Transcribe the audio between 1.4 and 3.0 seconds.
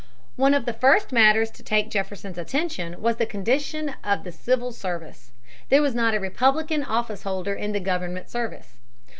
to take Jefferson's attention